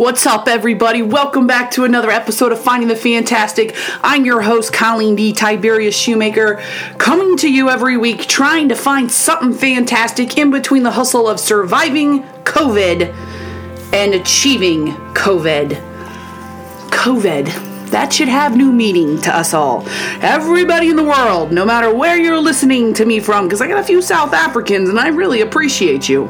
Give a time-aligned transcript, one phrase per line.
[0.00, 1.02] What's up, everybody?
[1.02, 3.76] Welcome back to another episode of Finding the Fantastic.
[4.02, 5.34] I'm your host, Colleen D.
[5.34, 6.64] Tiberius Shoemaker,
[6.96, 11.38] coming to you every week trying to find something fantastic in between the hustle of
[11.38, 13.12] surviving COVID
[13.92, 15.72] and achieving COVID.
[16.88, 17.90] COVID.
[17.90, 19.86] That should have new meaning to us all.
[20.22, 23.78] Everybody in the world, no matter where you're listening to me from, because I got
[23.78, 26.24] a few South Africans and I really appreciate you,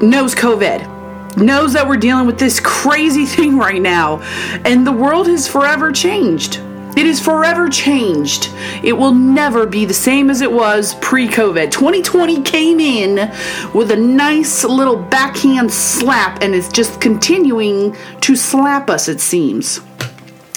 [0.00, 0.91] knows COVID
[1.36, 4.20] knows that we're dealing with this crazy thing right now,
[4.64, 6.60] and the world has forever changed.
[6.94, 8.50] It is forever changed.
[8.84, 11.70] It will never be the same as it was pre COVID.
[11.70, 13.32] 2020 came in
[13.72, 19.80] with a nice little backhand slap and is just continuing to slap us, it seems.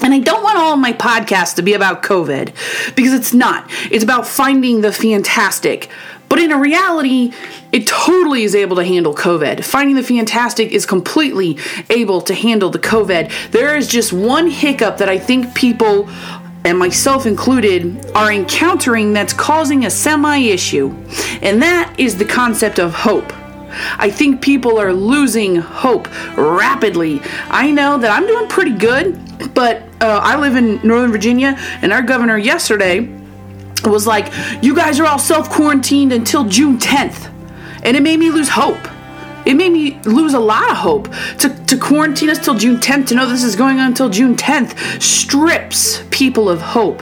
[0.02, 3.70] And I don't want all of my podcasts to be about COVID because it's not.
[3.90, 5.88] It's about finding the fantastic.
[6.28, 7.32] But in a reality,
[7.72, 9.64] it totally is able to handle COVID.
[9.64, 11.58] Finding the Fantastic is completely
[11.90, 13.50] able to handle the COVID.
[13.50, 16.08] There is just one hiccup that I think people,
[16.64, 20.88] and myself included, are encountering that's causing a semi issue,
[21.42, 23.32] and that is the concept of hope.
[23.98, 27.20] I think people are losing hope rapidly.
[27.50, 31.92] I know that I'm doing pretty good, but uh, I live in Northern Virginia, and
[31.92, 33.08] our governor yesterday
[33.84, 37.32] was like, You guys are all self quarantined until June 10th.
[37.82, 38.86] And it made me lose hope.
[39.46, 41.08] It made me lose a lot of hope.
[41.38, 44.34] To, to quarantine us till June 10th, to know this is going on until June
[44.34, 47.00] 10th, strips people of hope.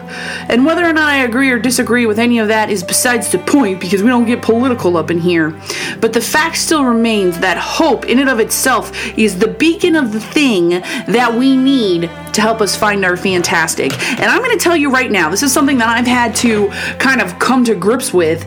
[0.50, 3.38] And whether or not I agree or disagree with any of that is besides the
[3.38, 5.58] point because we don't get political up in here.
[6.00, 10.12] But the fact still remains that hope, in and of itself, is the beacon of
[10.12, 12.02] the thing that we need
[12.34, 13.98] to help us find our fantastic.
[14.20, 16.68] And I'm going to tell you right now, this is something that I've had to
[16.98, 18.46] kind of come to grips with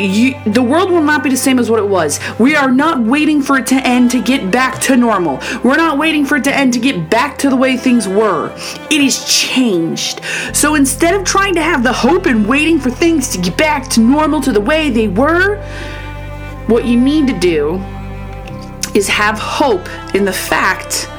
[0.00, 2.20] you, the world will not be the same as what it was.
[2.38, 5.40] We are not waiting for it to end to get back to normal.
[5.62, 8.50] We're not waiting for it to end to get back to the way things were.
[8.90, 10.20] It has changed.
[10.52, 13.88] So instead of trying to have the hope and waiting for things to get back
[13.90, 15.62] to normal to the way they were,
[16.66, 17.74] what you need to do
[18.94, 21.09] is have hope in the fact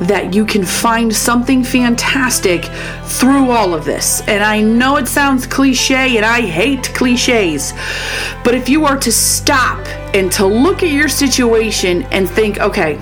[0.00, 2.64] that you can find something fantastic
[3.04, 4.22] through all of this.
[4.28, 7.72] And I know it sounds cliche, and I hate cliches,
[8.42, 12.98] but if you are to stop and to look at your situation and think, okay,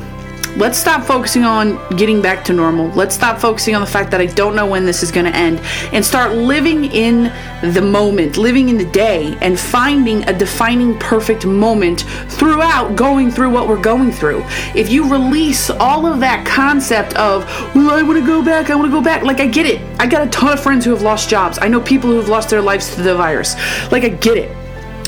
[0.59, 2.89] let's stop focusing on getting back to normal.
[2.89, 5.35] Let's stop focusing on the fact that I don't know when this is going to
[5.35, 5.61] end
[5.93, 7.33] and start living in
[7.73, 13.51] the moment, living in the day, and finding a defining perfect moment throughout going through
[13.51, 14.43] what we're going through.
[14.75, 18.75] If you release all of that concept of, well, I want to go back, I
[18.75, 19.81] want to go back, like I get it.
[20.01, 21.59] I got a ton of friends who have lost jobs.
[21.63, 23.55] I know people who have lost their lives to the virus.
[23.93, 24.57] Like I get it.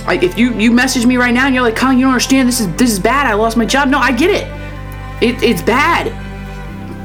[0.06, 2.48] Like if you you message me right now and you're like, Colin, you don't understand.
[2.48, 3.26] This is this is bad.
[3.26, 3.88] I lost my job.
[3.88, 4.59] No, I get it.
[5.20, 6.10] It, it's bad.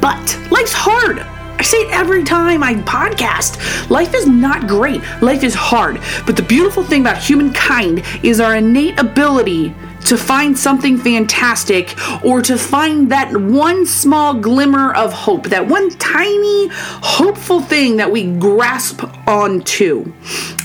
[0.02, 1.20] But life's hard.
[1.58, 3.90] I say it every time I podcast.
[3.90, 5.02] Life is not great.
[5.22, 6.02] Life is hard.
[6.26, 9.74] But the beautiful thing about humankind is our innate ability
[10.06, 15.90] to find something fantastic or to find that one small glimmer of hope, that one
[15.92, 20.14] tiny hopeful thing that we grasp onto.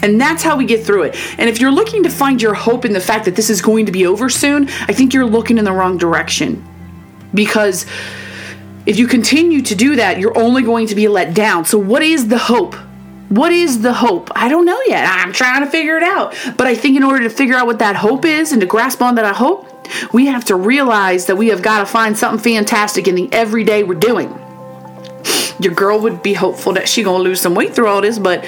[0.02, 1.16] And that's how we get through it.
[1.38, 3.86] And if you're looking to find your hope in the fact that this is going
[3.86, 6.66] to be over soon, I think you're looking in the wrong direction
[7.34, 7.86] because
[8.86, 11.64] if you continue to do that, you're only going to be let down.
[11.64, 12.74] So, what is the hope?
[13.28, 14.30] What is the hope?
[14.34, 15.06] I don't know yet.
[15.06, 16.34] I'm trying to figure it out.
[16.56, 19.00] But I think in order to figure out what that hope is and to grasp
[19.00, 19.68] on that hope,
[20.12, 23.84] we have to realize that we have got to find something fantastic in the everyday
[23.84, 24.28] we're doing.
[25.60, 28.44] Your girl would be hopeful that she gonna lose some weight through all this, but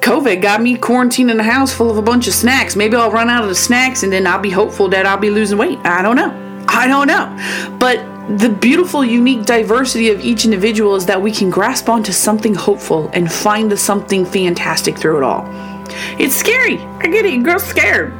[0.00, 2.74] COVID got me quarantined in a house full of a bunch of snacks.
[2.74, 5.30] Maybe I'll run out of the snacks and then I'll be hopeful that I'll be
[5.30, 5.78] losing weight.
[5.84, 6.47] I don't know.
[6.68, 7.76] I don't know.
[7.78, 7.98] But
[8.38, 13.10] the beautiful, unique diversity of each individual is that we can grasp onto something hopeful
[13.14, 15.46] and find the something fantastic through it all.
[16.18, 16.78] It's scary.
[16.78, 17.42] I get it.
[17.42, 18.12] Girls scared.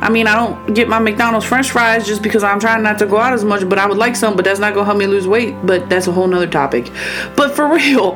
[0.00, 3.06] I mean, I don't get my McDonald's french fries just because I'm trying not to
[3.06, 4.98] go out as much, but I would like some, but that's not going to help
[4.98, 5.56] me lose weight.
[5.64, 6.92] But that's a whole nother topic.
[7.34, 8.12] But for real,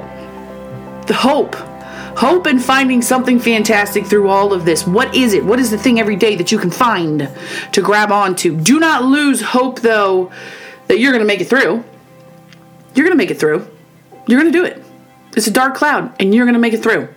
[1.07, 1.57] the hope
[2.17, 4.87] Hope in finding something fantastic through all of this.
[4.87, 5.45] What is it?
[5.45, 7.29] What is the thing every day that you can find
[7.73, 8.57] to grab onto?
[8.57, 10.31] Do not lose hope, though,
[10.89, 11.85] that you're going to make it through.
[12.95, 13.67] You're going to make it through.
[14.27, 14.83] You're going to do it.
[15.37, 17.09] It's a dark cloud, and you're going to make it through.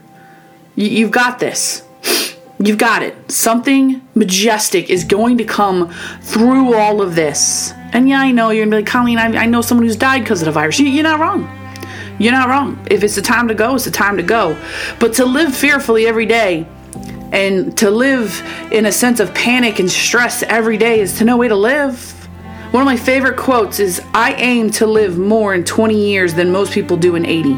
[0.75, 1.83] you've got this.
[2.57, 3.31] You've got it.
[3.31, 7.74] Something majestic is going to come through all of this.
[7.92, 10.21] And yeah, I know you're to be like, Colleen, I, I know someone who's died
[10.21, 10.80] because of the virus.
[10.80, 11.65] You, you're not wrong.
[12.18, 12.86] You're not wrong.
[12.90, 14.58] If it's the time to go, it's the time to go.
[15.00, 16.68] But to live fearfully every day
[17.32, 18.42] and to live
[18.72, 22.12] in a sense of panic and stress every day is to no way to live.
[22.72, 26.52] One of my favorite quotes is I aim to live more in 20 years than
[26.52, 27.58] most people do in 80.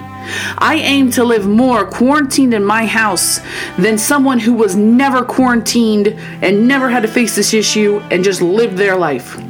[0.58, 3.40] I aim to live more quarantined in my house
[3.78, 6.10] than someone who was never quarantined
[6.42, 9.42] and never had to face this issue and just lived their life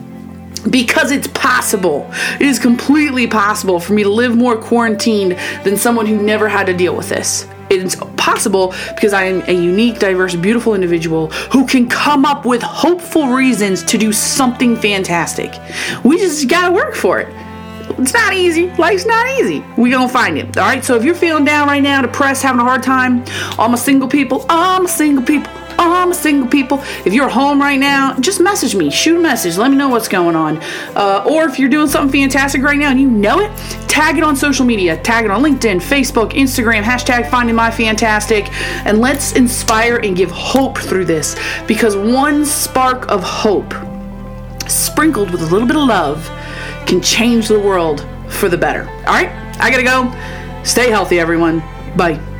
[0.59, 2.09] because it's possible.
[2.39, 6.67] It is completely possible for me to live more quarantined than someone who never had
[6.67, 7.47] to deal with this.
[7.69, 12.61] It's possible because I am a unique, diverse, beautiful individual who can come up with
[12.61, 15.53] hopeful reasons to do something fantastic.
[16.03, 17.27] We just gotta work for it.
[17.99, 18.69] It's not easy.
[18.75, 19.63] Life's not easy.
[19.77, 20.57] We gonna find it.
[20.57, 20.83] All right.
[20.83, 23.23] So if you're feeling down right now, depressed, having a hard time,
[23.57, 26.79] all my single people, all my single people, all my single people.
[27.05, 28.89] If you're home right now, just message me.
[28.89, 29.57] Shoot a message.
[29.57, 30.57] Let me know what's going on.
[30.95, 33.51] Uh, or if you're doing something fantastic right now and you know it,
[33.87, 35.01] tag it on social media.
[35.01, 36.83] Tag it on LinkedIn, Facebook, Instagram.
[36.83, 38.51] Hashtag Finding My Fantastic,
[38.85, 41.35] and let's inspire and give hope through this
[41.67, 43.73] because one spark of hope,
[44.67, 46.29] sprinkled with a little bit of love
[46.85, 48.81] can change the world for the better.
[48.81, 50.63] All right, I gotta go.
[50.63, 51.59] Stay healthy, everyone.
[51.95, 52.36] Bye.